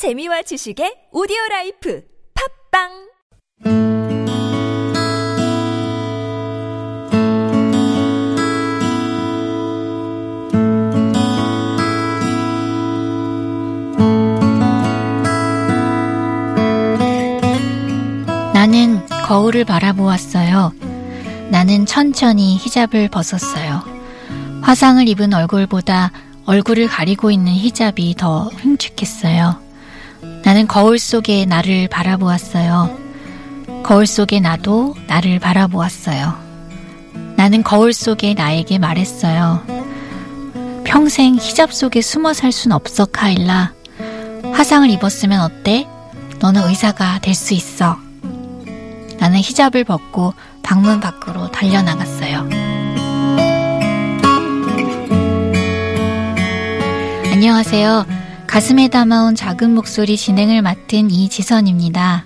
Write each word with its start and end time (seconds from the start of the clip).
재미와 0.00 0.40
지식의 0.40 1.12
오디오 1.12 1.36
라이프 1.50 2.02
팝빵 2.72 2.88
나는 18.54 19.06
거울을 19.26 19.66
바라보았어요. 19.66 20.72
나는 21.50 21.84
천천히 21.84 22.56
히잡을 22.56 23.10
벗었어요. 23.10 23.82
화상을 24.62 25.06
입은 25.08 25.34
얼굴보다 25.34 26.10
얼굴을 26.46 26.88
가리고 26.88 27.30
있는 27.30 27.52
히잡이 27.52 28.14
더 28.14 28.44
흉측했어요. 28.46 29.69
나는 30.50 30.66
거울 30.66 30.98
속에 30.98 31.46
나를 31.46 31.86
바라보았어요. 31.86 32.98
거울 33.84 34.04
속에 34.04 34.40
나도 34.40 34.96
나를 35.06 35.38
바라보았어요. 35.38 36.34
나는 37.36 37.62
거울 37.62 37.92
속에 37.92 38.34
나에게 38.34 38.80
말했어요. 38.80 39.62
평생 40.82 41.36
히잡 41.36 41.72
속에 41.72 42.02
숨어 42.02 42.32
살 42.32 42.50
순 42.50 42.72
없어, 42.72 43.04
카일라. 43.04 43.74
화상을 44.52 44.90
입었으면 44.90 45.40
어때? 45.40 45.86
너는 46.40 46.68
의사가 46.68 47.20
될 47.20 47.36
수 47.36 47.54
있어. 47.54 47.96
나는 49.20 49.38
히잡을 49.38 49.84
벗고 49.84 50.34
방문 50.64 50.98
밖으로 50.98 51.52
달려나갔어요. 51.52 52.48
안녕하세요. 57.30 58.19
가슴에 58.50 58.88
담아온 58.88 59.36
작은 59.36 59.72
목소리 59.72 60.16
진행을 60.16 60.60
맡은 60.60 61.08
이지선입니다. 61.08 62.24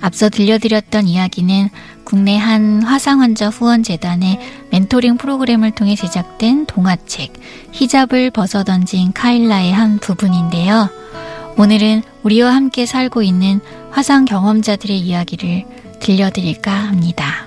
앞서 0.00 0.30
들려드렸던 0.30 1.06
이야기는 1.06 1.68
국내 2.04 2.38
한 2.38 2.82
화상환자 2.82 3.50
후원재단의 3.50 4.38
멘토링 4.70 5.18
프로그램을 5.18 5.72
통해 5.72 5.94
제작된 5.94 6.64
동화책 6.64 7.34
히잡을 7.72 8.30
벗어던진 8.30 9.12
카일라의 9.12 9.70
한 9.74 9.98
부분인데요. 9.98 10.88
오늘은 11.58 12.02
우리와 12.22 12.54
함께 12.54 12.86
살고 12.86 13.20
있는 13.20 13.60
화상 13.90 14.24
경험자들의 14.24 14.98
이야기를 14.98 15.66
들려드릴까 16.00 16.72
합니다. 16.72 17.46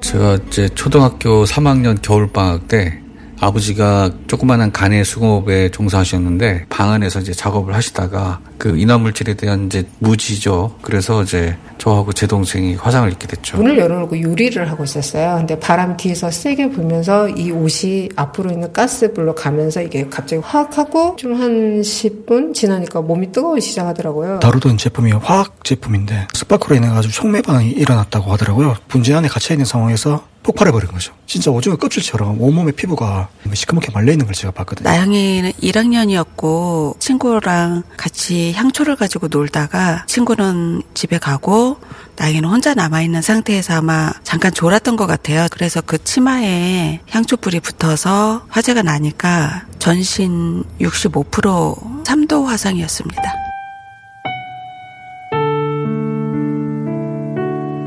제가 0.00 0.38
이제 0.48 0.68
초등학교 0.70 1.44
3학년 1.44 2.02
겨울방학 2.02 2.66
때 2.66 3.00
아버지가 3.40 4.10
조그마한 4.26 4.70
간의 4.72 5.04
수공업에 5.04 5.70
종사하셨는데 5.70 6.66
방 6.68 6.92
안에서 6.92 7.20
이제 7.20 7.32
작업을 7.32 7.74
하시다가 7.74 8.40
그 8.58 8.78
인화물질에 8.78 9.34
대한 9.34 9.66
이제 9.66 9.84
무지죠. 9.98 10.76
그래서 10.82 11.22
이제 11.22 11.56
저하고 11.78 12.12
제 12.12 12.26
동생이 12.26 12.74
화상을 12.74 13.10
입게 13.10 13.26
됐죠. 13.26 13.56
문을 13.56 13.78
열어놓고 13.78 14.20
요리를 14.20 14.70
하고 14.70 14.84
있었어요. 14.84 15.36
근데 15.38 15.58
바람 15.58 15.96
뒤에서 15.96 16.30
세게 16.30 16.70
불면서 16.70 17.28
이 17.30 17.50
옷이 17.50 18.10
앞으로 18.16 18.50
있는 18.50 18.70
가스불로 18.72 19.34
가면서 19.34 19.80
이게 19.80 20.06
갑자기 20.08 20.42
확 20.44 20.76
하고 20.78 21.16
좀 21.16 21.30
한 21.40 21.80
10분 21.80 22.52
지나니까 22.52 23.00
몸이 23.00 23.32
뜨거워지기 23.32 23.70
시작하더라고요. 23.70 24.40
다루던 24.40 24.76
제품이 24.76 25.12
화학 25.12 25.64
제품인데 25.64 26.28
스파크로 26.34 26.76
인해 26.76 26.88
가지고 26.88 27.12
촉매 27.12 27.40
반응이 27.40 27.70
일어났다고 27.70 28.30
하더라고요. 28.32 28.76
분재 28.88 29.14
안에 29.14 29.28
갇혀 29.28 29.54
있는 29.54 29.64
상황에서 29.64 30.24
폭발해버린 30.42 30.90
거죠. 30.90 31.12
진짜 31.26 31.50
오징어 31.50 31.76
껍질처럼 31.76 32.40
온몸의 32.40 32.72
피부가 32.72 33.28
시커멓게 33.52 33.92
말려있는 33.92 34.26
걸 34.26 34.34
제가 34.34 34.52
봤거든요. 34.52 34.88
나영이는 34.88 35.52
1학년이었고 35.52 36.98
친구랑 36.98 37.82
같이 37.96 38.52
향초를 38.52 38.96
가지고 38.96 39.28
놀다가 39.28 40.04
친구는 40.06 40.82
집에 40.94 41.18
가고 41.18 41.78
나영이는 42.16 42.48
혼자 42.48 42.74
남아있는 42.74 43.22
상태에서 43.22 43.74
아마 43.74 44.12
잠깐 44.24 44.52
졸았던 44.52 44.96
것 44.96 45.06
같아요. 45.06 45.46
그래서 45.50 45.80
그 45.80 46.02
치마에 46.02 47.00
향초불이 47.08 47.60
붙어서 47.60 48.46
화재가 48.48 48.82
나니까 48.82 49.66
전신 49.78 50.64
65% 50.80 52.04
3도 52.04 52.44
화상이었습니다. 52.44 53.22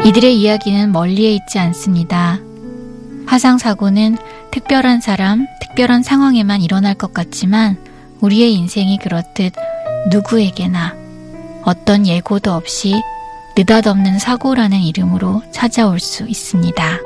이들의 0.05 0.37
이야기는 0.37 0.91
멀리에 0.91 1.31
있지 1.31 1.59
않습니다. 1.59 2.39
화상 3.33 3.57
사고는 3.57 4.15
특별한 4.51 5.01
사람, 5.01 5.47
특별한 5.59 6.03
상황에만 6.03 6.61
일어날 6.61 6.93
것 6.93 7.15
같지만 7.15 7.77
우리의 8.21 8.53
인생이 8.53 8.99
그렇듯 8.99 9.53
누구에게나 10.11 10.93
어떤 11.63 12.05
예고도 12.05 12.53
없이 12.53 12.93
느닷없는 13.57 14.19
사고라는 14.19 14.77
이름으로 14.81 15.41
찾아올 15.49 15.99
수 15.99 16.27
있습니다. 16.27 16.99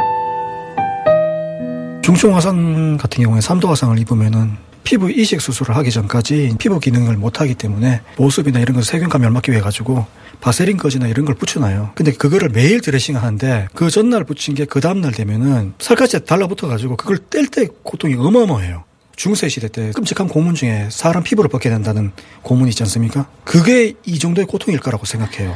중증 2.02 2.36
화상 2.36 2.98
같은 2.98 3.24
경우에 3.24 3.40
3도 3.40 3.68
화상을 3.68 3.98
입으면은 3.98 4.58
피부 4.84 5.10
이식 5.10 5.40
수술을 5.40 5.78
하기 5.78 5.92
전까지 5.92 6.56
피부 6.60 6.82
기능을 6.82 7.16
못하기 7.16 7.56
때문에 7.56 8.02
보습이나 8.18 8.60
이런 8.60 8.76
거 8.76 8.82
세균감 8.82 9.22
멸막기 9.22 9.52
위해 9.52 9.62
가지고 9.62 10.06
바세린 10.42 10.78
거즈나 10.78 11.08
이런 11.08 11.26
걸 11.26 11.36
붙여놔요. 11.36 11.92
근데 11.96 12.12
그거를 12.12 12.50
매일 12.50 12.80
드레싱 12.82 13.16
하는데 13.18 13.68
그 13.74 13.90
전날 13.90 14.24
붙인 14.24 14.54
게 14.56 14.66
그 14.66 14.82
다음날 14.82 15.12
되면은 15.12 15.74
살갗에 15.80 16.20
달라붙어 16.26 16.68
가지고 16.68 16.96
그걸 16.98 17.18
뗄 17.18 17.48
때 17.48 17.68
고통이 17.84 18.16
어마어마해요. 18.16 18.84
중세 19.16 19.50
시대 19.50 19.68
때 19.68 19.92
끔찍한 19.96 20.28
고문 20.28 20.54
중에 20.54 20.90
사람 20.92 21.24
피부를 21.24 21.50
벗게 21.50 21.70
된다는 21.70 22.12
고문이 22.44 22.70
있지 22.70 22.84
않습니까? 22.84 23.28
그게 23.44 23.94
이 24.06 24.20
정도의 24.20 24.46
고통일 24.46 24.80
거라고 24.80 25.06
생각해요. 25.06 25.56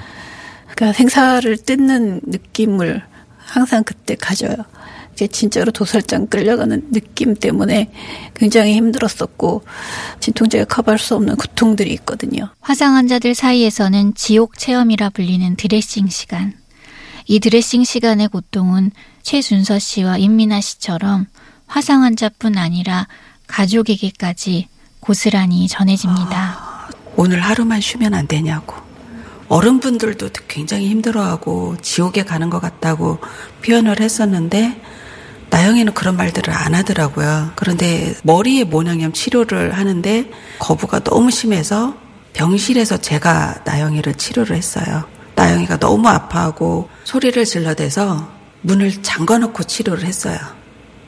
그러니까 0.72 0.98
생사를 0.98 1.58
뜯는 1.58 2.22
느낌을 2.25 3.03
항상 3.38 3.84
그때 3.84 4.16
가져요. 4.16 4.56
이제 5.21 5.27
진짜로 5.27 5.71
도살장 5.71 6.27
끌려가는 6.27 6.91
느낌 6.91 7.35
때문에 7.35 7.91
굉장히 8.33 8.73
힘들었었고 8.73 9.63
진통제가 10.19 10.65
커버할 10.65 10.97
수 10.97 11.13
없는 11.13 11.35
고통들이 11.35 11.93
있거든요. 11.93 12.49
화상 12.59 12.95
환자들 12.95 13.35
사이에서는 13.35 14.15
지옥 14.15 14.57
체험이라 14.57 15.11
불리는 15.11 15.55
드레싱 15.57 16.07
시간. 16.07 16.53
이 17.27 17.39
드레싱 17.39 17.83
시간의 17.83 18.29
고통은 18.29 18.89
최준서 19.21 19.77
씨와 19.77 20.17
임민아 20.17 20.59
씨처럼 20.59 21.27
화상 21.67 22.01
환자뿐 22.01 22.57
아니라 22.57 23.07
가족에게까지 23.45 24.69
고스란히 25.01 25.67
전해집니다. 25.67 26.57
아, 26.57 26.89
오늘 27.15 27.41
하루만 27.41 27.79
쉬면 27.79 28.15
안 28.15 28.27
되냐고. 28.27 28.75
어른분들도 29.49 30.29
굉장히 30.47 30.89
힘들어하고 30.89 31.75
지옥에 31.81 32.23
가는 32.23 32.49
것 32.49 32.59
같다고 32.59 33.19
표현을 33.63 33.99
했었는데 33.99 34.81
나영이는 35.51 35.94
그런 35.94 36.16
말들을 36.16 36.51
안 36.51 36.73
하더라고요. 36.73 37.51
그런데 37.56 38.16
머리에 38.23 38.63
모낭염 38.63 39.12
치료를 39.12 39.73
하는데 39.73 40.31
거부가 40.59 41.00
너무 41.00 41.29
심해서 41.29 41.95
병실에서 42.34 42.97
제가 42.97 43.62
나영이를 43.66 44.16
치료를 44.16 44.56
했어요. 44.56 45.03
나영이가 45.35 45.78
너무 45.78 46.07
아파하고 46.07 46.89
소리를 47.03 47.44
질러대서 47.44 48.31
문을 48.62 49.03
잠궈놓고 49.03 49.63
치료를 49.63 50.06
했어요. 50.06 50.39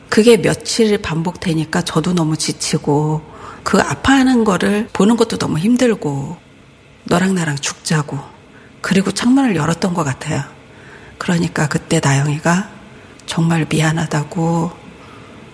그게 0.09 0.37
며칠 0.37 1.01
반복되니까 1.01 1.81
저도 1.83 2.13
너무 2.13 2.35
지치고 2.35 3.21
그 3.63 3.79
아파하는 3.79 4.43
거를 4.43 4.89
보는 4.91 5.15
것도 5.15 5.37
너무 5.37 5.57
힘들고 5.57 6.37
너랑 7.05 7.33
나랑 7.33 7.55
죽자고 7.55 8.19
그리고 8.81 9.11
창문을 9.11 9.55
열었던 9.55 9.93
것 9.93 10.03
같아요. 10.03 10.43
그러니까 11.17 11.69
그때 11.69 12.01
나영이가 12.03 12.72
정말 13.25 13.65
미안하다고 13.69 14.71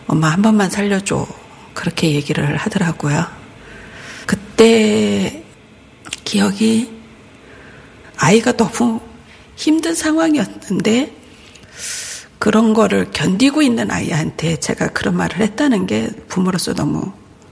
엄마 0.08 0.30
한 0.30 0.42
번만 0.42 0.70
살려줘. 0.70 1.28
그렇게 1.74 2.12
얘기를 2.12 2.58
하더라고요. 2.58 3.26
그때 4.26 5.44
기억이 6.26 6.92
아이가 8.18 8.52
너무 8.54 9.00
힘든 9.56 9.96
상황이었는데 9.96 11.16
그런 12.38 12.74
거를 12.74 13.12
견디고 13.12 13.62
있는 13.62 13.92
아이한테 13.92 14.58
제가 14.58 14.90
그런 14.90 15.16
말을 15.16 15.38
했다는 15.40 15.88
게 15.88 16.10
부모로서 16.28 16.74
너무 16.74 17.12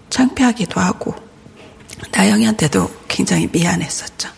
창피하기도 0.09 0.79
하고 0.79 1.15
나영이한테도 2.11 2.89
굉장히 3.07 3.49
미안했었죠. 3.51 4.29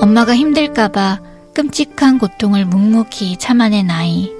엄마가 0.00 0.34
힘들까봐 0.34 1.31
끔찍한 1.54 2.18
고통을 2.18 2.64
묵묵히 2.64 3.36
참아낸 3.36 3.90
아이. 3.90 4.30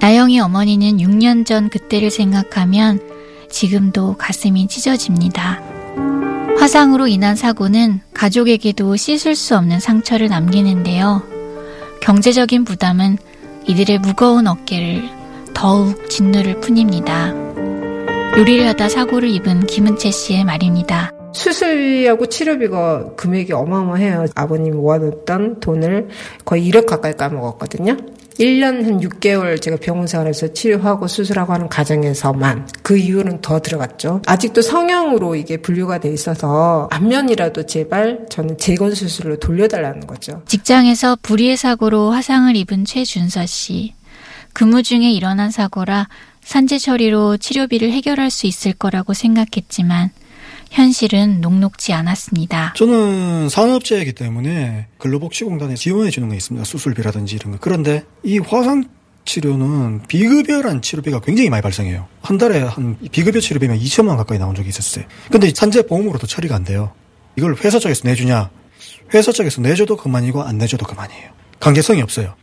나영이 0.00 0.38
어머니는 0.40 0.98
6년 0.98 1.46
전 1.46 1.68
그때를 1.68 2.10
생각하면 2.10 3.00
지금도 3.50 4.16
가슴이 4.16 4.68
찢어집니다. 4.68 5.62
화상으로 6.58 7.06
인한 7.06 7.36
사고는 7.36 8.00
가족에게도 8.12 8.96
씻을 8.96 9.34
수 9.34 9.56
없는 9.56 9.80
상처를 9.80 10.28
남기는데요. 10.28 11.22
경제적인 12.00 12.64
부담은 12.64 13.18
이들의 13.66 13.98
무거운 13.98 14.46
어깨를 14.46 15.08
더욱 15.54 16.08
짓누를 16.10 16.60
뿐입니다. 16.60 17.32
요리를 18.36 18.66
하다 18.68 18.88
사고를 18.88 19.30
입은 19.30 19.66
김은채 19.66 20.10
씨의 20.10 20.44
말입니다. 20.44 21.13
수술비하고 21.34 22.26
치료비가 22.26 23.14
금액이 23.16 23.52
어마어마해요. 23.52 24.26
아버님이 24.34 24.76
모아뒀던 24.76 25.60
돈을 25.60 26.08
거의 26.44 26.70
1억 26.70 26.86
가까이 26.86 27.12
까먹었거든요. 27.14 27.96
1년 28.38 28.84
한 28.84 29.00
6개월 29.00 29.60
제가 29.60 29.76
병원 29.76 30.06
생활에서 30.06 30.52
치료하고 30.52 31.06
수술하고 31.06 31.52
하는 31.52 31.68
과정에서만 31.68 32.68
그 32.82 32.96
이후는 32.96 33.40
더 33.40 33.60
들어갔죠. 33.60 34.22
아직도 34.26 34.60
성형으로 34.62 35.36
이게 35.36 35.56
분류가 35.56 35.98
돼 35.98 36.12
있어서 36.12 36.88
안면이라도 36.90 37.66
제발 37.66 38.26
저는 38.28 38.58
재건 38.58 38.94
수술로 38.94 39.38
돌려달라는 39.38 40.06
거죠. 40.06 40.42
직장에서 40.46 41.18
불의의 41.22 41.56
사고로 41.56 42.10
화상을 42.10 42.54
입은 42.56 42.84
최준서 42.84 43.46
씨. 43.46 43.94
근무 44.52 44.82
중에 44.82 45.10
일어난 45.10 45.50
사고라 45.50 46.08
산재 46.42 46.78
처리로 46.78 47.38
치료비를 47.38 47.90
해결할 47.90 48.30
수 48.30 48.46
있을 48.46 48.72
거라고 48.72 49.14
생각했지만 49.14 50.10
현실은 50.74 51.40
녹록지 51.40 51.92
않았습니다. 51.92 52.74
저는 52.76 53.48
산업재이기 53.48 54.12
때문에 54.12 54.88
근로복지공단에 54.98 55.76
지원해 55.76 56.10
주는 56.10 56.28
게 56.28 56.36
있습니다. 56.36 56.64
수술비라든지 56.64 57.36
이런 57.36 57.52
거. 57.52 57.58
그런데 57.60 58.04
이 58.24 58.38
화상 58.38 58.84
치료는 59.24 60.02
비급여란 60.08 60.82
치료비가 60.82 61.20
굉장히 61.20 61.48
많이 61.48 61.62
발생해요. 61.62 62.08
한 62.20 62.38
달에 62.38 62.58
한 62.60 62.98
비급여 63.12 63.38
치료비면 63.38 63.78
2천만 63.78 64.08
원 64.08 64.16
가까이 64.16 64.38
나온 64.38 64.56
적이 64.56 64.68
있었어요. 64.68 65.04
근데 65.30 65.50
산재 65.54 65.86
보험으로도 65.86 66.26
처리가 66.26 66.56
안 66.56 66.64
돼요. 66.64 66.92
이걸 67.36 67.54
회사 67.64 67.78
쪽에서 67.78 68.06
내주냐? 68.08 68.50
회사 69.14 69.30
쪽에서 69.30 69.62
내줘도 69.62 69.96
그만이고 69.96 70.42
안 70.42 70.58
내줘도 70.58 70.84
그만이에요. 70.86 71.30
관계성이 71.60 72.02
없어요. 72.02 72.34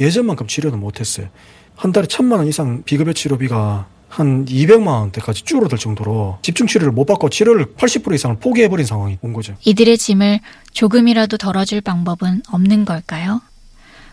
예전만큼 0.00 0.48
치료는 0.48 0.80
못했어요. 0.80 1.28
한 1.76 1.92
달에 1.92 2.08
천만 2.08 2.40
원 2.40 2.48
이상 2.48 2.82
비급여 2.84 3.12
치료비가 3.12 3.86
한 4.14 4.44
200만 4.44 4.86
원대까지 4.86 5.42
줄어들 5.42 5.76
정도로 5.76 6.38
집중 6.40 6.68
치료를 6.68 6.92
못 6.92 7.04
받고 7.04 7.30
치료를 7.30 7.74
80% 7.74 8.14
이상을 8.14 8.36
포기해버린 8.38 8.86
상황이 8.86 9.18
온 9.22 9.32
거죠. 9.32 9.56
이들의 9.64 9.98
짐을 9.98 10.38
조금이라도 10.72 11.36
덜어줄 11.36 11.80
방법은 11.80 12.42
없는 12.48 12.84
걸까요? 12.84 13.40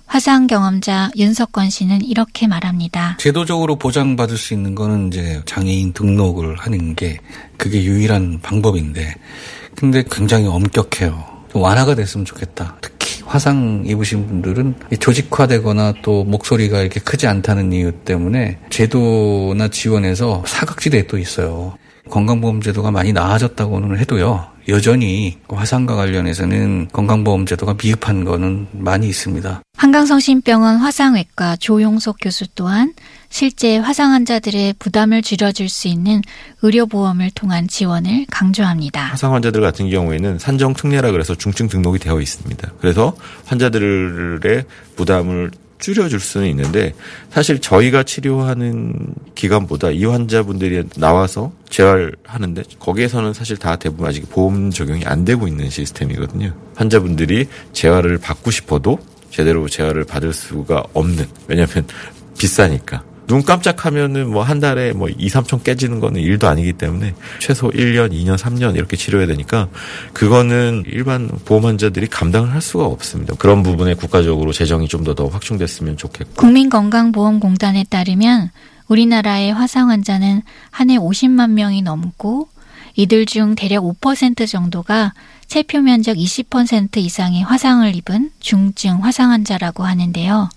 화상 0.07 0.47
경험자 0.47 1.11
윤석권 1.15 1.69
씨는 1.69 2.03
이렇게 2.03 2.47
말합니다. 2.47 3.17
제도적으로 3.19 3.75
보장받을 3.75 4.37
수 4.37 4.55
있는 4.55 4.73
거는 4.73 5.09
이제 5.09 5.41
장애인 5.45 5.93
등록을 5.93 6.55
하는 6.57 6.95
게 6.95 7.19
그게 7.57 7.83
유일한 7.83 8.39
방법인데 8.41 9.13
근데 9.75 10.03
굉장히 10.09 10.47
엄격해요. 10.47 11.45
완화가 11.53 11.93
됐으면 11.93 12.25
좋겠다. 12.25 12.77
화상 13.31 13.83
입으신 13.85 14.27
분들은 14.27 14.75
조직화되거나 14.99 15.93
또 16.01 16.25
목소리가 16.25 16.81
이렇게 16.81 16.99
크지 16.99 17.27
않다는 17.27 17.71
이유 17.71 17.93
때문에 17.93 18.57
제도나 18.69 19.69
지원에서 19.69 20.43
사각지대에 20.45 21.07
또 21.07 21.17
있어요. 21.17 21.77
건강보험 22.09 22.59
제도가 22.59 22.91
많이 22.91 23.13
나아졌다고는 23.13 23.99
해도요. 23.99 24.47
여전히 24.67 25.37
화상과 25.47 25.95
관련해서는 25.95 26.89
건강보험 26.91 27.45
제도가 27.45 27.75
미흡한 27.81 28.25
거는 28.25 28.67
많이 28.73 29.07
있습니다. 29.07 29.61
한강성심병원 29.81 30.77
화상외과 30.77 31.55
조용석 31.55 32.17
교수 32.21 32.45
또한 32.53 32.93
실제 33.29 33.77
화상 33.77 34.11
환자들의 34.11 34.75
부담을 34.77 35.23
줄여줄 35.23 35.69
수 35.69 35.87
있는 35.87 36.21
의료보험을 36.61 37.31
통한 37.31 37.67
지원을 37.67 38.27
강조합니다. 38.29 39.01
화상 39.05 39.33
환자들 39.33 39.59
같은 39.59 39.89
경우에는 39.89 40.37
산정 40.37 40.75
특례라 40.75 41.09
그래서 41.09 41.33
중증 41.33 41.67
등록이 41.67 41.97
되어 41.97 42.21
있습니다. 42.21 42.73
그래서 42.79 43.15
환자들의 43.47 44.65
부담을 44.95 45.49
줄여줄 45.79 46.19
수는 46.19 46.47
있는데 46.49 46.93
사실 47.31 47.59
저희가 47.59 48.03
치료하는 48.03 49.15
기간보다 49.33 49.89
이 49.89 50.05
환자분들이 50.05 50.83
나와서 50.97 51.53
재활하는데 51.71 52.61
거기에서는 52.77 53.33
사실 53.33 53.57
다 53.57 53.77
대부분 53.77 54.05
아직 54.05 54.29
보험 54.29 54.69
적용이 54.69 55.05
안 55.05 55.25
되고 55.25 55.47
있는 55.47 55.71
시스템이거든요. 55.71 56.53
환자분들이 56.75 57.47
재활을 57.73 58.19
받고 58.19 58.51
싶어도 58.51 58.99
제대로 59.31 59.67
재활을 59.67 60.03
받을 60.03 60.31
수가 60.33 60.83
없는 60.93 61.27
왜냐하면 61.47 61.87
비싸니까 62.37 63.03
눈 63.27 63.43
깜짝하면은 63.43 64.29
뭐 64.29 64.43
한 64.43 64.59
달에 64.59 64.91
뭐 64.91 65.07
2, 65.07 65.29
3천 65.29 65.63
깨지는 65.63 66.01
거는 66.01 66.19
일도 66.19 66.49
아니기 66.49 66.73
때문에 66.73 67.13
최소 67.39 67.69
1년, 67.69 68.11
2년, 68.11 68.37
3년 68.37 68.75
이렇게 68.75 68.97
치료해야 68.97 69.25
되니까 69.27 69.69
그거는 70.11 70.83
일반 70.87 71.29
보험 71.45 71.65
환자들이 71.65 72.07
감당을 72.07 72.51
할 72.51 72.61
수가 72.61 72.85
없습니다. 72.85 73.33
그런 73.37 73.63
부분에 73.63 73.93
국가적으로 73.93 74.51
재정이 74.51 74.89
좀 74.89 75.05
더더 75.05 75.27
확충됐으면 75.27 75.95
좋겠고. 75.95 76.33
국민건강보험공단에 76.35 77.85
따르면 77.89 78.49
우리나라의 78.89 79.53
화상 79.53 79.89
환자는 79.89 80.41
한 80.69 80.89
해 80.89 80.97
50만 80.97 81.51
명이 81.51 81.83
넘고 81.83 82.49
이들 82.95 83.25
중 83.25 83.55
대략 83.55 83.83
5% 83.83 84.47
정도가 84.47 85.13
체표 85.47 85.81
면적 85.81 86.15
20% 86.15 86.97
이상의 86.97 87.43
화상을 87.43 87.93
입은 87.95 88.31
중증 88.39 89.03
화상 89.03 89.31
환자라고 89.31 89.83
하는데요. 89.83 90.49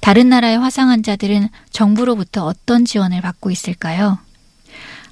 다른 0.00 0.28
나라의 0.28 0.58
화상 0.58 0.90
환자들은 0.90 1.48
정부로부터 1.70 2.44
어떤 2.44 2.84
지원을 2.84 3.20
받고 3.20 3.50
있을까요? 3.50 4.18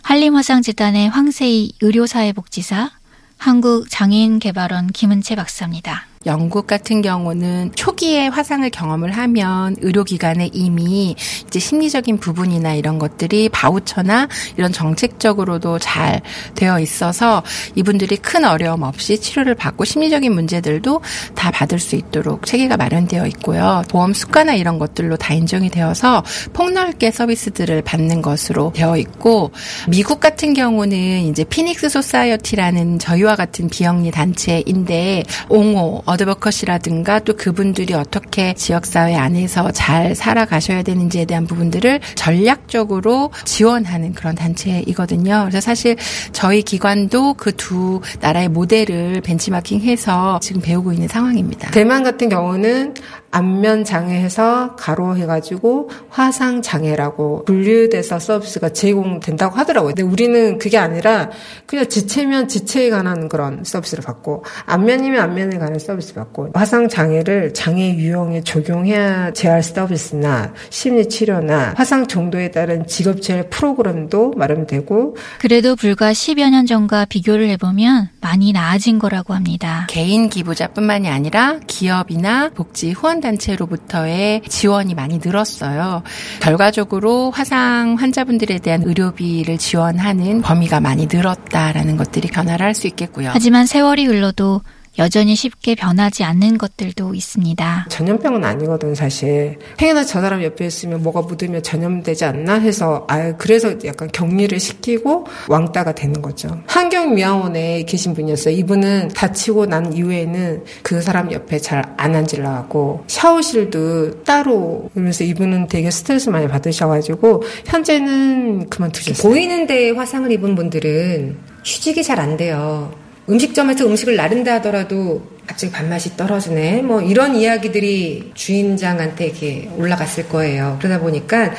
한림화상재단의 0.03 1.09
황세희 1.09 1.73
의료사회복지사, 1.81 2.91
한국장애인개발원 3.39 4.89
김은채 4.89 5.35
박사입니다. 5.35 6.07
영국 6.27 6.67
같은 6.67 7.03
경우는 7.03 7.73
초기에 7.75 8.27
화상을 8.27 8.69
경험을 8.71 9.13
하면 9.13 9.77
의료기관에 9.81 10.51
이미 10.53 11.15
이제 11.47 11.59
심리적인 11.59 12.19
부분이나 12.19 12.75
이런 12.75 12.99
것들이 12.99 13.49
바우처나 13.49 14.29
이런 14.57 14.73
정책적으로도 14.73 15.79
잘 15.79 16.21
되어 16.55 16.81
있어서 16.81 17.43
이분들이 17.77 18.17
큰 18.17 18.45
어려움 18.45 18.83
없이 18.83 19.19
치료를 19.21 19.55
받고 19.55 19.85
심리적인 19.85 20.33
문제들도 20.35 21.01
다 21.35 21.51
받을 21.51 21.79
수 21.79 21.97
있도록 21.97 22.45
체계가 22.45 22.77
마련되어 22.77 23.27
있고요. 23.29 23.85
보험 23.89 24.13
수가나 24.13 24.55
이런 24.55 24.79
것들로 24.79 25.17
다 25.17 25.33
인정이 25.33 25.71
되어서 25.71 26.25
폭넓게 26.53 27.13
서비스들을 27.13 27.83
받는 27.83 28.23
것으로 28.23 28.73
되어 28.75 28.97
있고 28.97 29.53
미국 29.89 30.21
같은 30.21 30.55
경우는 30.55 30.97
이제 31.23 31.45
피닉스 31.45 31.89
소사이어티라는 31.89 32.99
저희와 32.99 33.37
같은 33.37 33.69
비영리 33.69 34.11
단체인데 34.11 35.23
옹호 35.49 36.03
어드버컷이라든가 36.17 37.19
또 37.21 37.37
그분들이 37.37 37.95
어떻게 37.95 38.55
지역사회 38.55 39.17
안에서 39.17 39.71
잘 39.73 40.15
살아가셔야 40.15 40.83
되는지에 40.83 41.25
대한 41.27 41.47
부분들을 41.47 42.01
전략적으로 42.15 43.31
지원하는 43.45 44.13
그런 44.15 44.35
단체이거든요. 44.35 45.41
그래서 45.49 45.61
사실 45.61 45.97
저희 46.33 46.63
기관도 46.63 47.35
그 47.35 47.57
두 47.57 48.01
나라의 48.21 48.49
모델을 48.49 49.21
벤치마킹해서 49.23 50.41
지금 50.41 50.61
배우고 50.61 50.93
있는 50.93 51.09
상황입니다. 51.09 51.71
대만 51.71 52.03
같은 52.05 52.29
경우는 52.29 52.95
안면 53.31 53.85
장애해서 53.85 54.77
가로 54.77 55.17
해가지고 55.17 55.91
화상 56.09 56.63
장애라고 56.63 57.45
분류돼서 57.45 58.19
서비스가 58.19 58.71
제공된다고 58.71 59.57
하더라고요. 59.57 59.95
근데 59.95 60.03
우리는 60.03 60.59
그게 60.59 60.79
아니라 60.79 61.31
그냥 61.67 61.89
지체면 61.89 62.49
지체에 62.49 62.91
관한 62.91 63.29
그런 63.29 63.65
서비스를 63.65 64.05
받고 64.05 64.45
안면이면 64.67 65.21
안면에 65.21 65.59
관한 65.59 65.79
서비스 65.79 66.15
받고 66.15 66.51
화상 66.55 66.89
장애를 66.89 67.55
장애 67.55 67.95
유형에 67.95 68.43
적용해야 68.43 69.33
재활 69.33 69.63
서비스나 69.63 70.53
심리 70.71 71.09
치료나 71.09 71.75
화상 71.77 72.07
정도에 72.07 72.51
따른 72.51 72.87
직업 72.87 73.21
재활 73.23 73.49
프로그램도 73.51 74.33
마련되고 74.37 75.17
그래도 75.39 75.77
불과 75.77 76.13
10여 76.13 76.51
년 76.51 76.67
전과 76.67 77.07
비교를 77.07 77.49
해보면 77.51 78.11
많이 78.21 78.53
나아진 78.53 78.99
거라고 78.99 79.35
합니다. 79.35 79.87
개인 79.89 80.29
기부자뿐만이 80.29 81.09
아니라 81.09 81.61
기업이나 81.67 82.51
복지 82.51 82.93
후원 82.93 83.16
단체로부터의 83.21 84.43
지원이 84.49 84.95
많이 84.95 85.19
늘었어요. 85.19 86.03
결과적으로 86.41 87.31
화상 87.31 87.97
환자분들에 87.99 88.59
대한 88.59 88.83
의료비를 88.83 89.59
지원하는 89.59 90.43
범위가 90.43 90.81
많이 90.81 91.07
늘었다라는 91.11 91.97
것들이 91.97 92.29
변화를 92.29 92.65
할 92.65 92.77
수 92.77 92.87
있겠고요. 92.89 93.31
하지만 93.33 93.65
세월이 93.65 94.05
흘러도 94.05 94.61
여전히 94.99 95.35
쉽게 95.35 95.75
변하지 95.75 96.25
않는 96.25 96.59
것들도 96.59 97.15
있습니다. 97.15 97.87
전염병은 97.91 98.45
아니거든 98.45 98.95
사실. 98.95 99.59
행여나 99.81 100.05
저 100.05 100.21
사람 100.21 100.43
옆에 100.43 100.67
있으면 100.67 101.03
뭐가 101.03 101.23
묻으면 101.23 101.63
전염되지 101.63 102.25
않나 102.25 102.55
해서 102.55 103.07
아 103.09 103.33
그래서 103.37 103.75
약간 103.85 104.09
격리를 104.13 104.59
시키고 104.59 105.27
왕따가 105.49 105.93
되는 105.95 106.21
거죠. 106.23 106.61
환경미화원에 106.67 107.83
계신 107.85 108.15
분이었어요. 108.15 108.55
이분은 108.57 109.09
다치고 109.09 109.67
난 109.67 109.93
이후에는 109.93 110.65
그 110.83 111.01
사람 111.03 111.33
옆에 111.33 111.59
잘 111.59 111.77
안 111.99 112.15
앉으려 112.15 112.49
하고 112.49 113.05
샤워실도 113.07 114.23
따로 114.25 114.91
그러면서 114.93 115.25
이분은 115.25 115.69
되게 115.69 115.91
스트레스 115.91 116.29
많이 116.29 116.47
받으셔가지고 116.49 117.43
현재는 117.65 118.69
그만두셨어요. 118.69 119.29
보이는데 119.31 119.91
화상을 119.91 120.31
입은 120.33 120.55
분들은 120.55 121.37
휴직이 121.65 122.03
잘 122.03 122.21
안 122.21 122.37
돼요. 122.37 122.93
음식점에서 123.29 123.87
음식을 123.87 124.17
나른다 124.17 124.55
하더라도 124.55 125.27
갑자기 125.47 125.73
밥맛이 125.73 126.17
떨어지네. 126.17 126.83
뭐 126.83 127.01
이런 127.01 127.37
이야기들이 127.37 128.33
주인장한테 128.35 129.27
이렇게 129.27 129.71
올라갔을 129.77 130.29
거예요. 130.29 130.79
그러다 130.81 131.01
보니까 131.01 131.53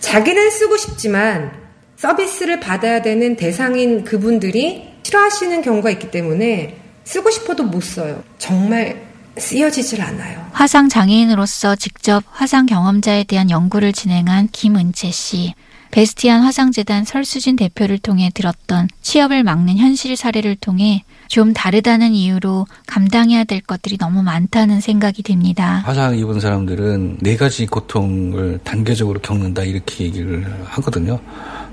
자기는 0.00 0.50
쓰고 0.50 0.76
싶지만 0.76 1.52
서비스를 1.96 2.60
받아야 2.60 3.02
되는 3.02 3.36
대상인 3.36 4.04
그분들이 4.04 4.88
싫어하시는 5.02 5.62
경우가 5.62 5.90
있기 5.90 6.10
때문에 6.10 6.76
쓰고 7.04 7.30
싶어도 7.30 7.64
못 7.64 7.82
써요. 7.82 8.22
정말 8.38 9.06
쓰여지질 9.38 10.00
않아요. 10.02 10.46
화상 10.52 10.88
장애인으로서 10.88 11.76
직접 11.76 12.24
화상 12.30 12.66
경험자에 12.66 13.24
대한 13.24 13.50
연구를 13.50 13.92
진행한 13.92 14.48
김은채 14.50 15.10
씨. 15.10 15.54
베스티안 15.96 16.42
화상재단 16.42 17.06
설수진 17.06 17.56
대표를 17.56 17.96
통해 17.96 18.30
들었던 18.34 18.86
취업을 19.00 19.42
막는 19.42 19.78
현실 19.78 20.14
사례를 20.14 20.54
통해 20.54 21.04
좀 21.26 21.54
다르다는 21.54 22.12
이유로 22.12 22.66
감당해야 22.86 23.44
될 23.44 23.62
것들이 23.62 23.96
너무 23.96 24.22
많다는 24.22 24.82
생각이 24.82 25.22
듭니다. 25.22 25.82
화상 25.86 26.18
입은 26.18 26.38
사람들은 26.38 27.20
네 27.22 27.38
가지 27.38 27.64
고통을 27.64 28.60
단계적으로 28.62 29.20
겪는다 29.20 29.62
이렇게 29.62 30.04
얘기를 30.04 30.44
하거든요. 30.64 31.18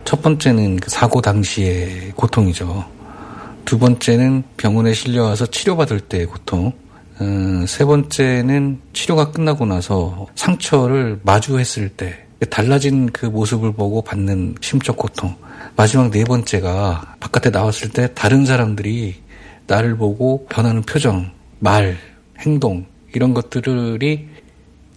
첫 0.06 0.22
번째는 0.22 0.78
그 0.78 0.90
사고 0.90 1.20
당시의 1.20 2.14
고통이죠. 2.16 2.86
두 3.66 3.78
번째는 3.78 4.44
병원에 4.56 4.94
실려와서 4.94 5.48
치료받을 5.48 6.00
때의 6.00 6.28
고통. 6.28 6.72
음, 7.20 7.66
세 7.68 7.84
번째는 7.84 8.80
치료가 8.94 9.32
끝나고 9.32 9.66
나서 9.66 10.28
상처를 10.36 11.20
마주했을 11.24 11.90
때 11.90 12.24
달라진 12.46 13.12
그 13.12 13.26
모습을 13.26 13.74
보고 13.74 14.02
받는 14.02 14.56
심적 14.62 14.98
고통. 14.98 15.36
마지막 15.76 16.12
네 16.12 16.24
번째가 16.24 17.16
바깥에 17.20 17.50
나왔을 17.50 17.90
때 17.90 18.10
다른 18.14 18.46
사람들이 18.46 19.16
나를 19.68 19.98
보고 19.98 20.46
변하는 20.48 20.82
표정, 20.82 21.32
말, 21.60 21.98
행동 22.40 22.86
이런 23.14 23.34
것들이 23.34 24.28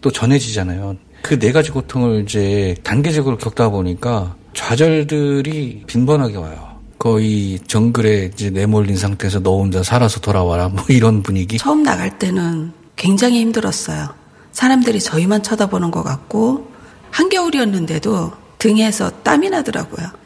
또 0.01 0.11
전해지잖아요. 0.11 0.97
그 1.23 1.39
네 1.39 1.51
가지 1.53 1.71
고통을 1.71 2.23
이제 2.23 2.75
단계적으로 2.85 3.37
겪다 3.39 3.69
보니까 3.71 4.37
좌절들이 4.55 5.85
빈번하게 5.87 6.37
와요. 6.37 6.77
거의 6.99 7.59
정글에 7.67 8.31
이제 8.33 8.51
내몰린 8.51 8.97
상태에서 8.97 9.41
너 9.41 9.59
혼자 9.59 9.83
살아서 9.83 10.21
돌아와라 10.21 10.69
뭐 10.69 10.85
이런 10.89 11.23
분위기. 11.23 11.59
처음 11.59 11.83
나갈 11.83 12.19
때는 12.19 12.73
굉장히 12.97 13.41
힘들었어요. 13.41 14.09
사람들이 14.53 15.01
저희만 15.01 15.43
쳐다보는 15.43 15.91
것 15.91 16.03
같고 16.03 16.71
한겨울이었는데도 17.17 18.33
등에서 18.59 19.11
땀이 19.23 19.49
나더라고요. 19.49 20.26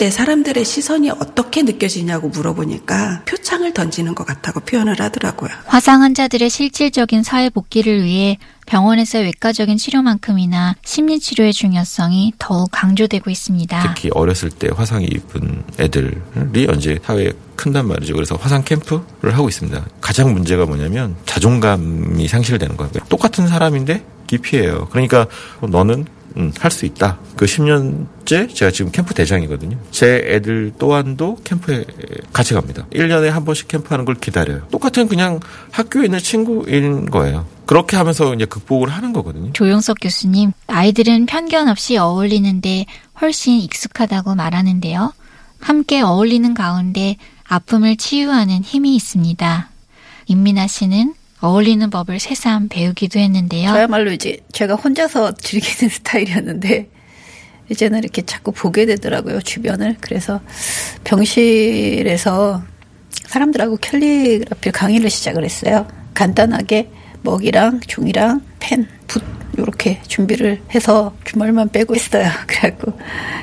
그때 0.00 0.10
사람들의 0.10 0.64
시선이 0.64 1.10
어떻게 1.10 1.62
느껴지냐고 1.62 2.30
물어보니까 2.30 3.20
표창을 3.26 3.74
던지는 3.74 4.14
것 4.14 4.26
같다고 4.26 4.60
표현을 4.60 4.98
하더라고요. 4.98 5.50
화상 5.66 6.00
환자들의 6.00 6.48
실질적인 6.48 7.22
사회 7.22 7.50
복귀를 7.50 8.02
위해 8.02 8.38
병원에서의 8.64 9.24
외과적인 9.24 9.76
치료만큼이나 9.76 10.74
심리치료의 10.82 11.52
중요성이 11.52 12.32
더욱 12.38 12.70
강조되고 12.72 13.28
있습니다. 13.28 13.94
특히 13.94 14.08
어렸을 14.14 14.48
때 14.48 14.70
화상 14.74 15.02
입은 15.02 15.64
애들이 15.78 16.16
이제 16.78 16.98
사회에 17.04 17.32
큰단 17.56 17.86
말이죠. 17.86 18.14
그래서 18.14 18.36
화상 18.36 18.64
캠프를 18.64 19.36
하고 19.36 19.50
있습니다. 19.50 19.84
가장 20.00 20.32
문제가 20.32 20.64
뭐냐면 20.64 21.14
자존감이 21.26 22.26
상실되는 22.26 22.78
거예요. 22.78 22.90
똑같은 23.10 23.48
사람인데 23.48 24.02
기피해요. 24.28 24.88
그러니까 24.90 25.26
너는 25.60 26.06
음, 26.36 26.52
할 26.58 26.70
수 26.70 26.86
있다. 26.86 27.18
그 27.36 27.44
10년째 27.46 28.54
제가 28.54 28.70
지금 28.70 28.92
캠프 28.92 29.14
대장이거든요. 29.14 29.76
제 29.90 30.22
애들 30.26 30.72
또한도 30.78 31.38
캠프에 31.44 31.84
같이 32.32 32.54
갑니다. 32.54 32.86
1년에 32.92 33.26
한 33.28 33.44
번씩 33.44 33.68
캠프하는 33.68 34.04
걸 34.04 34.14
기다려요. 34.14 34.68
똑같은 34.70 35.08
그냥 35.08 35.40
학교에 35.72 36.04
있는 36.04 36.18
친구인 36.20 37.10
거예요. 37.10 37.46
그렇게 37.66 37.96
하면서 37.96 38.34
이제 38.34 38.44
극복을 38.44 38.88
하는 38.88 39.12
거거든요. 39.12 39.52
조용석 39.52 39.98
교수님, 40.00 40.52
아이들은 40.66 41.26
편견 41.26 41.68
없이 41.68 41.96
어울리는데 41.96 42.86
훨씬 43.20 43.54
익숙하다고 43.60 44.34
말하는데요. 44.34 45.12
함께 45.60 46.00
어울리는 46.00 46.54
가운데 46.54 47.16
아픔을 47.44 47.96
치유하는 47.96 48.62
힘이 48.62 48.96
있습니다. 48.96 49.68
임민아 50.26 50.66
씨는 50.68 51.14
어울리는 51.40 51.88
법을 51.88 52.20
새삼 52.20 52.68
배우기도 52.68 53.18
했는데요. 53.18 53.70
저야말로 53.70 54.12
이제 54.12 54.38
제가 54.52 54.74
혼자서 54.74 55.32
즐기는 55.32 55.88
스타일이었는데 55.90 56.88
이제는 57.70 58.00
이렇게 58.00 58.22
자꾸 58.22 58.52
보게 58.52 58.84
되더라고요 58.86 59.40
주변을. 59.40 59.96
그래서 60.00 60.40
병실에서 61.04 62.62
사람들하고 63.10 63.76
캘리그라피 63.76 64.70
강의를 64.72 65.08
시작을 65.08 65.44
했어요. 65.44 65.86
간단하게 66.14 66.90
먹이랑 67.22 67.80
종이랑 67.86 68.42
펜, 68.58 68.86
붓 69.06 69.22
이렇게 69.56 70.00
준비를 70.06 70.62
해서 70.74 71.14
주말만 71.24 71.70
빼고 71.70 71.94
있어요. 71.94 72.28
그래갖고 72.46 72.98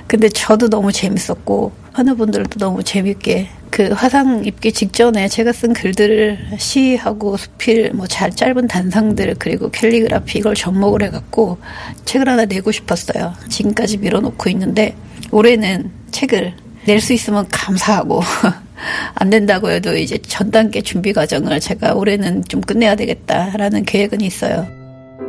근데 0.07 0.29
저도 0.29 0.69
너무 0.69 0.91
재밌었고 0.91 1.71
하는 1.93 2.17
분들도 2.17 2.59
너무 2.59 2.83
재밌게 2.83 3.49
그 3.69 3.89
화상 3.89 4.43
입기 4.45 4.71
직전에 4.71 5.27
제가 5.27 5.51
쓴 5.51 5.74
글들을 5.74 6.38
시하고 6.57 7.38
수필 7.38 7.91
뭐 7.93 8.07
잘 8.07 8.31
짧은 8.31 8.67
단상들 8.67 9.36
그리고 9.39 9.69
캘리그라피 9.69 10.39
이걸 10.39 10.55
접목을 10.55 11.03
해갖고 11.03 11.57
책을 12.05 12.27
하나 12.29 12.45
내고 12.45 12.71
싶었어요. 12.71 13.33
지금까지 13.50 13.97
밀어놓고 13.97 14.50
있는데 14.51 14.95
올해는 15.31 15.91
책을 16.12 16.53
낼 16.86 17.01
수 17.01 17.12
있으면 17.13 17.45
감사하고 17.51 18.21
안 19.15 19.29
된다고 19.29 19.69
해도 19.69 19.95
이제 19.97 20.17
전 20.19 20.50
단계 20.51 20.81
준비 20.81 21.12
과정을 21.12 21.59
제가 21.59 21.93
올해는 21.95 22.43
좀 22.45 22.62
끝내야 22.62 22.95
되겠다라는 22.95 23.83
계획은 23.83 24.21
있어요. 24.21 24.65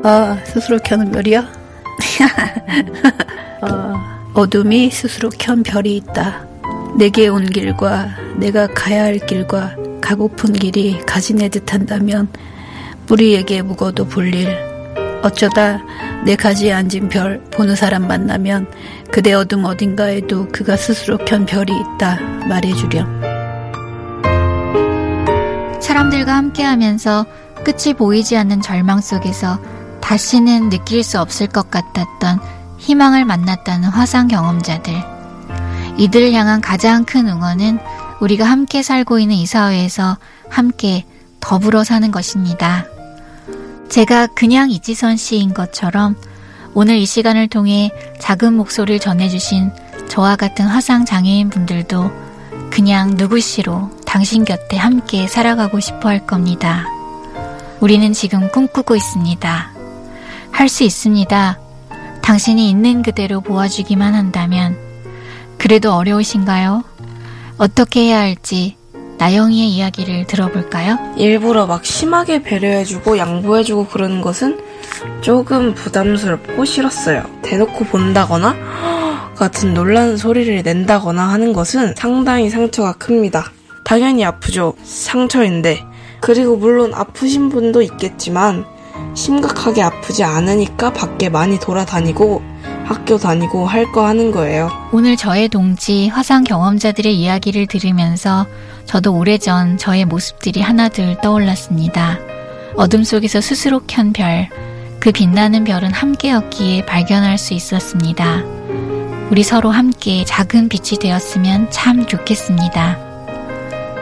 아 0.05 0.39
스스로 0.45 0.79
켜는 0.79 1.11
별이요? 1.11 1.45
어, 3.63 3.95
어둠이 4.35 4.91
스스로 4.91 5.31
켠 5.31 5.63
별이 5.65 5.97
있다. 5.97 6.48
내게 6.97 7.29
온 7.29 7.47
길과 7.47 8.09
내가 8.37 8.67
가야 8.69 9.05
할 9.05 9.19
길과 9.19 9.77
가고픈 10.01 10.53
길이 10.53 10.99
가진애 11.05 11.49
듯한다면 11.49 12.29
우리에게 13.11 13.63
묵어도 13.63 14.07
볼일 14.07 14.49
어쩌다 15.23 15.81
내 16.25 16.37
가지에 16.37 16.73
앉은 16.73 17.09
별 17.09 17.43
보는 17.51 17.77
사람 17.77 18.07
만나면 18.07 18.71
그대 19.11 19.33
어둠 19.33 19.65
어딘가에도 19.65 20.49
그가 20.49 20.77
스스로 20.77 21.19
켠 21.19 21.47
별이 21.47 21.73
있다 21.73 22.19
말해주렴. 22.49 23.21
사람들과 25.81 26.37
함께하면서 26.37 27.27
끝이 27.65 27.95
보이지 27.95 28.37
않는 28.37 28.61
절망 28.61 29.01
속에서 29.01 29.59
다시는 30.01 30.71
느낄 30.71 31.03
수 31.03 31.21
없을 31.21 31.47
것 31.47 31.71
같았던 31.71 32.41
희망을 32.79 33.25
만났다는 33.25 33.89
화상 33.89 34.29
경험자들. 34.29 35.18
이들을 35.99 36.33
향한 36.33 36.61
가장 36.61 37.05
큰 37.05 37.29
응원은 37.29 37.79
우리가 38.21 38.45
함께 38.45 38.83
살고 38.83 39.19
있는 39.19 39.37
이 39.37 39.47
사회에서 39.47 40.17
함께 40.49 41.05
더불어 41.41 41.85
사는 41.85 42.11
것입니다. 42.11 42.87
제가 43.89 44.27
그냥 44.29 44.71
이지선 44.71 45.17
씨인 45.17 45.55
것처럼 45.55 46.17
오늘 46.75 46.97
이 46.99 47.07
시간을 47.07 47.49
통해 47.49 47.91
작은 48.21 48.55
목소리를 48.55 49.01
전해주신 49.01 49.71
저와 50.09 50.37
같은 50.37 50.67
화상 50.67 51.05
장애인 51.05 51.51
분들도 51.51 52.11
그냥 52.71 53.15
누구시로 53.17 53.91
당신 54.05 54.45
곁에 54.45 54.77
함께 54.77 55.27
살아가고 55.27 55.81
싶어 55.81 56.09
할 56.09 56.27
겁니다. 56.27 56.87
우리는 57.81 58.13
지금 58.13 58.51
꿈꾸고 58.51 58.95
있습니다. 58.97 59.71
할 60.51 60.69
수 60.69 60.85
있습니다. 60.85 61.59
당신이 62.23 62.69
있는 62.69 63.03
그대로 63.03 63.41
보아주기만 63.41 64.15
한다면 64.15 64.88
그래도 65.59 65.93
어려우신가요? 65.93 66.85
어떻게 67.59 68.05
해야 68.05 68.21
할지 68.21 68.77
나영이의 69.19 69.69
이야기를 69.71 70.27
들어볼까요? 70.29 70.97
일부러 71.17 71.67
막 71.67 71.85
심하게 71.85 72.43
배려해주고 72.43 73.19
양보해주고 73.19 73.89
그러는 73.89 74.21
것은 74.21 74.61
조금 75.21 75.75
부담스럽고 75.75 76.65
싫었어요. 76.65 77.25
대놓고 77.43 77.87
본다거나 77.87 78.55
같은 79.37 79.75
놀라는 79.75 80.17
소리를 80.17 80.63
낸다거나 80.63 81.29
하는 81.29 81.53
것은 81.53 81.95
상당히 81.97 82.49
상처가 82.49 82.93
큽니다. 82.93 83.53
당연히 83.85 84.25
아프죠. 84.25 84.75
상처인데. 84.85 85.85
그리고 86.21 86.57
물론 86.57 86.93
아프신 86.95 87.49
분도 87.49 87.83
있겠지만 87.83 88.65
심각하게 89.15 89.83
아프지 89.83 90.25
않으니까 90.25 90.93
밖에 90.93 91.29
많이 91.29 91.59
돌아다니고 91.59 92.43
학교 92.89 93.19
다니고 93.19 93.67
할 93.67 93.85
거 93.93 94.07
하는 94.07 94.31
거예요. 94.31 94.71
오늘 94.93 95.17
저의 95.17 95.49
동지 95.49 96.09
화상 96.09 96.45
경험자들의 96.45 97.15
이야기를 97.15 97.67
들으면서 97.67 98.47
저도 98.87 99.15
오래전 99.15 99.77
저의 99.77 100.05
모습들이 100.07 100.63
하나둘 100.63 101.19
떠올랐습니다. 101.23 102.19
어둠 102.77 103.05
속에서 103.05 103.41
스스로 103.41 103.81
켠 103.87 104.13
별, 104.13 104.49
그 105.01 105.13
빛나는 105.13 105.65
별은 105.65 105.93
함께였기에 105.93 106.87
발견할 106.87 107.39
수 107.39 107.55
있었습니다. 107.55 108.43
우리 109.31 109.43
서로 109.43 109.71
함께 109.71 110.25
작은 110.25 110.69
빛이 110.69 110.99
되었으면 110.99 111.71
참 111.71 112.07
좋겠습니다. 112.07 112.99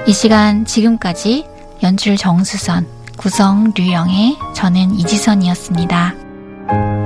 이 0.07 0.13
시간 0.13 0.65
지금까지 0.65 1.45
연출 1.83 2.17
정수선, 2.17 2.87
구성 3.17 3.73
류영의 3.77 4.37
저는 4.55 4.95
이지선이었습니다. 5.01 7.06